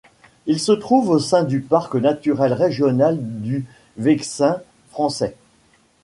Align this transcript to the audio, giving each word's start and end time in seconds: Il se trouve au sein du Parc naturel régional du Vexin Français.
Il 0.47 0.59
se 0.59 0.71
trouve 0.71 1.09
au 1.09 1.19
sein 1.19 1.43
du 1.43 1.61
Parc 1.61 1.93
naturel 1.93 2.53
régional 2.53 3.17
du 3.21 3.67
Vexin 3.97 4.59
Français. 4.89 5.35